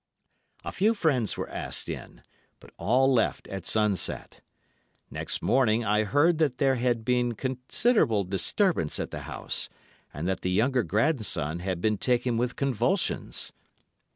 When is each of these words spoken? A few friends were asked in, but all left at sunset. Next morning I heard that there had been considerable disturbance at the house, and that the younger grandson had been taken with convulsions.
A 0.65 0.71
few 0.71 0.95
friends 0.95 1.37
were 1.37 1.47
asked 1.49 1.87
in, 1.87 2.23
but 2.59 2.71
all 2.79 3.13
left 3.13 3.47
at 3.49 3.67
sunset. 3.67 4.41
Next 5.11 5.43
morning 5.43 5.85
I 5.85 6.05
heard 6.05 6.39
that 6.39 6.57
there 6.57 6.73
had 6.73 7.05
been 7.05 7.33
considerable 7.35 8.23
disturbance 8.23 8.99
at 8.99 9.11
the 9.11 9.19
house, 9.29 9.69
and 10.11 10.27
that 10.27 10.41
the 10.41 10.49
younger 10.49 10.81
grandson 10.81 11.59
had 11.59 11.81
been 11.81 11.99
taken 11.99 12.35
with 12.35 12.55
convulsions. 12.55 13.53